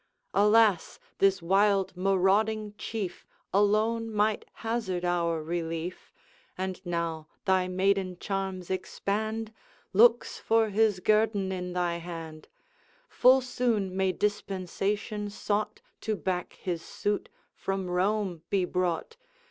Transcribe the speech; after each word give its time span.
Alas, 0.33 0.97
this 1.19 1.43
wild 1.43 1.95
marauding 1.95 2.73
Chief 2.79 3.23
Alone 3.53 4.11
might 4.11 4.45
hazard 4.65 5.05
our 5.05 5.43
relief, 5.43 6.11
And 6.57 6.83
now 6.83 7.27
thy 7.45 7.67
maiden 7.67 8.17
charms 8.17 8.71
expand, 8.71 9.53
Looks 9.93 10.39
for 10.39 10.69
his 10.71 11.01
guerdon 11.01 11.51
in 11.51 11.73
thy 11.73 11.97
hand; 11.97 12.47
Full 13.09 13.41
soon 13.41 13.95
may 13.95 14.11
dispensation 14.11 15.29
sought, 15.29 15.81
To 15.99 16.15
back 16.15 16.53
his 16.53 16.81
suit, 16.81 17.29
from 17.53 17.87
Rome 17.87 18.41
be 18.49 18.65
brought. 18.65 19.17